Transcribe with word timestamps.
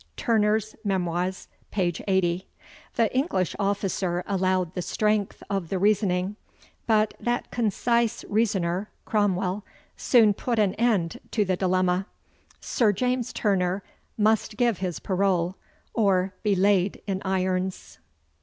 TURNER'S 0.17 0.75
MEMOIRS, 0.83 1.47
p. 1.69 1.93
80. 2.07 2.47
The 2.95 3.15
English 3.15 3.55
officer 3.59 4.23
allowed 4.25 4.73
the 4.73 4.81
strength 4.81 5.43
of 5.47 5.69
the 5.69 5.77
reasoning; 5.77 6.37
but 6.87 7.13
that 7.19 7.51
concise 7.51 8.23
reasoner, 8.23 8.89
Cromwell, 9.05 9.63
soon 9.95 10.33
put 10.33 10.57
an 10.57 10.73
end 10.73 11.19
to 11.29 11.45
the 11.45 11.55
dilemma: 11.55 12.07
"Sir 12.59 12.91
James 12.91 13.31
Turner 13.31 13.83
must 14.17 14.57
give 14.57 14.79
his 14.79 14.97
parole, 14.97 15.55
or 15.93 16.33
be 16.41 16.55
laid 16.55 17.03
in 17.05 17.21
irons." 17.23 17.99